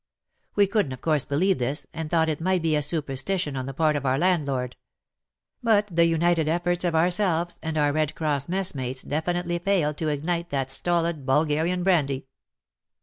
We 0.55 0.65
couldn't 0.65 0.93
of 0.93 1.01
course 1.01 1.25
believe 1.25 1.59
this, 1.59 1.85
and 1.93 2.09
thought 2.09 2.27
it 2.27 2.41
might 2.41 2.63
be 2.63 2.75
a 2.75 2.81
superstition 2.81 3.55
on 3.55 3.67
the 3.67 3.73
part 3.75 3.95
of 3.95 4.03
our 4.03 4.17
landlord. 4.17 4.75
But 5.61 5.89
the 5.95 6.05
united 6.07 6.47
efforts 6.47 6.83
of 6.83 6.95
ourselves 6.95 7.59
and 7.61 7.77
our 7.77 7.93
Red 7.93 8.15
Cross 8.15 8.49
messmates 8.49 9.03
definitely 9.03 9.59
failed 9.59 9.97
to 9.97 10.07
ignite 10.09 10.49
that 10.49 10.71
stolid 10.71 11.23
Bulgarian 11.27 11.83
brandy. 11.83 12.25